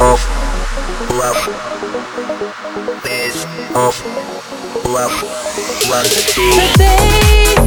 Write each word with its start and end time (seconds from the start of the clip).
of 0.00 0.20
love. 1.10 1.40
Base 3.04 3.44
of 3.74 3.94
love. 4.86 5.12
One, 5.88 6.06
two. 6.06 7.59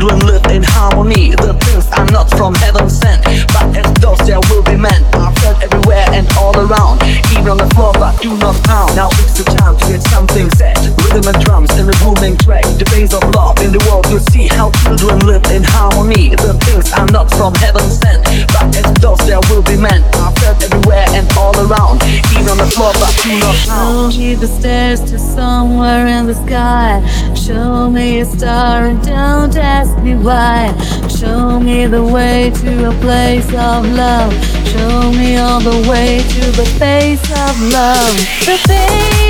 Children 0.00 0.24
live 0.24 0.46
in 0.48 0.62
harmony. 0.64 1.36
The 1.36 1.52
things 1.60 1.84
are 1.92 2.08
not 2.08 2.32
from 2.32 2.54
heaven 2.54 2.88
sent, 2.88 3.20
but 3.52 3.68
as 3.76 3.84
those 4.00 4.16
there 4.24 4.40
will 4.48 4.64
be 4.64 4.72
meant. 4.72 5.04
Are 5.12 5.28
felt 5.44 5.60
everywhere 5.60 6.08
and 6.16 6.24
all 6.40 6.56
around. 6.56 7.04
Even 7.36 7.52
on 7.52 7.60
the 7.60 7.68
floor, 7.76 7.92
but 7.92 8.16
do 8.16 8.32
not 8.40 8.56
pound. 8.64 8.96
Now 8.96 9.12
it's 9.20 9.36
the 9.36 9.44
time 9.44 9.76
to 9.76 9.84
get 9.92 10.00
something 10.00 10.48
said. 10.56 10.80
Rhythm 11.04 11.28
and 11.28 11.36
drums 11.44 11.68
in 11.76 11.84
a 11.84 11.92
booming 12.00 12.40
track. 12.40 12.64
The 12.80 12.88
base 12.88 13.12
of 13.12 13.20
love 13.36 13.60
in 13.60 13.76
the 13.76 13.82
world. 13.92 14.08
You 14.08 14.24
see 14.32 14.48
how 14.48 14.72
children 14.88 15.20
live 15.28 15.44
in 15.52 15.68
harmony. 15.68 16.32
The 16.32 16.56
things 16.64 16.88
are 16.96 17.08
not 17.12 17.28
from 17.36 17.52
heaven 17.60 17.84
sent, 17.84 18.09
Show 22.80 24.08
me 24.08 24.34
the 24.34 24.46
stairs 24.46 25.00
to 25.10 25.18
somewhere 25.18 26.06
in 26.06 26.26
the 26.26 26.34
sky. 26.34 27.04
Show 27.34 27.90
me 27.90 28.20
a 28.20 28.24
star 28.24 28.86
and 28.86 29.02
don't 29.02 29.54
ask 29.54 30.02
me 30.02 30.14
why. 30.14 30.74
Show 31.06 31.60
me 31.60 31.86
the 31.86 32.02
way 32.02 32.50
to 32.62 32.88
a 32.88 32.92
place 33.00 33.48
of 33.48 33.84
love. 33.92 34.32
Show 34.66 35.12
me 35.12 35.36
all 35.36 35.60
the 35.60 35.86
way 35.90 36.20
to 36.20 36.40
the 36.52 36.64
face 36.78 37.22
of 37.46 37.60
love. 37.70 38.16
The 38.46 38.56
face 38.66 39.29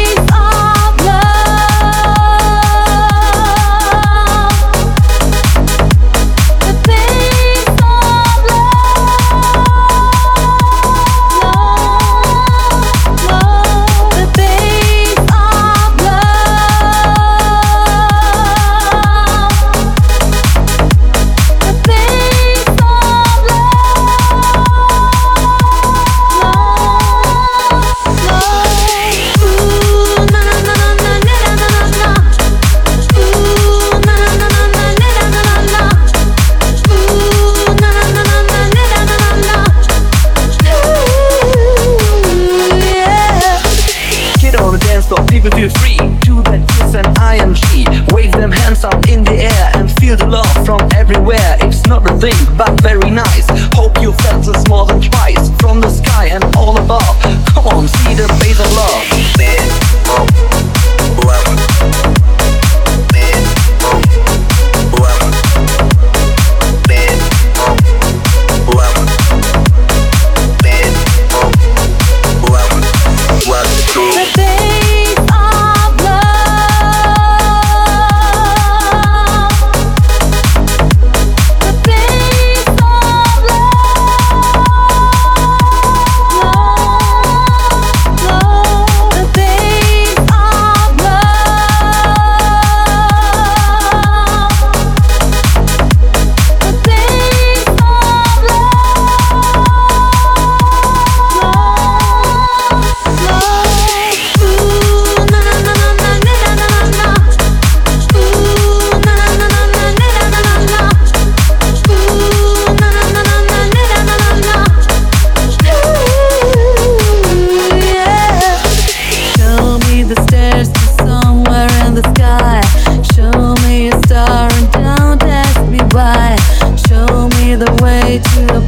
floor, 45.10 45.26
people 45.26 45.50
feel 45.50 45.71
free. 45.82 45.98
Do 46.22 46.43
that 46.47 46.62
kiss 46.71 46.94
and 46.94 47.06
IMG. 47.19 48.12
Wave 48.12 48.32
them 48.32 48.53
hands 48.53 48.84
up 48.84 49.09
in 49.09 49.25
the 49.25 49.50
air 49.50 49.66
and 49.75 49.91
feel 49.98 50.16
the 50.16 50.26
love 50.26 50.54
from 50.65 50.81
everywhere. 50.94 51.56
It's 51.60 51.84
not 51.87 52.09
a 52.09 52.15
thing, 52.19 52.38
but 52.56 52.81
very 52.81 53.10
nice. 53.10 53.47
Hope 53.75 54.00
you 54.00 54.12
felt 54.22 54.47
this 54.47 54.62
more 54.69 54.87
than 54.87 55.00
twice. 55.00 55.50
From 55.60 55.81
the 55.81 55.91
sky 55.91 56.26
and 56.26 56.44
all 56.56 56.76
above. 56.78 57.16
Come 57.54 57.66
on, 57.66 57.88
see 57.88 58.15
the 58.15 58.28
face 58.41 58.60
of 58.60 58.70
love. 58.76 59.19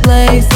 Place 0.03 0.52